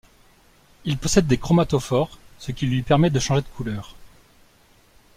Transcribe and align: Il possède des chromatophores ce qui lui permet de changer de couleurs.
Il 0.83 0.97
possède 0.97 1.27
des 1.27 1.37
chromatophores 1.37 2.17
ce 2.39 2.51
qui 2.51 2.65
lui 2.65 2.81
permet 2.81 3.11
de 3.11 3.19
changer 3.19 3.41
de 3.43 3.47
couleurs. 3.55 3.95